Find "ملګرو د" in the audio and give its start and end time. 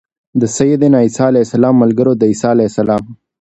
1.83-2.21